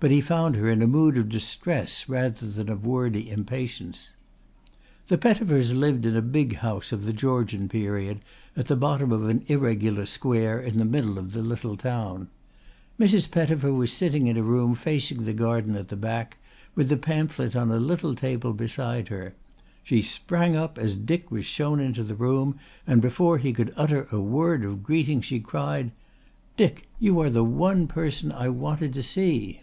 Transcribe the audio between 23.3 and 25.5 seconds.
he could utter a word of greeting she